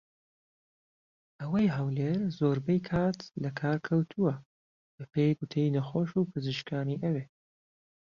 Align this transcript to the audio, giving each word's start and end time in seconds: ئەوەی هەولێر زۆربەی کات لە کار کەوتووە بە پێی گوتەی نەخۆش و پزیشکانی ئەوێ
ئەوەی 1.39 1.73
هەولێر 1.77 2.19
زۆربەی 2.37 2.85
کات 2.89 3.19
لە 3.43 3.49
کار 3.59 3.77
کەوتووە 3.87 4.35
بە 4.95 5.03
پێی 5.13 5.37
گوتەی 5.39 5.73
نەخۆش 5.75 6.09
و 6.13 6.29
پزیشکانی 6.31 7.01
ئەوێ 7.03 7.23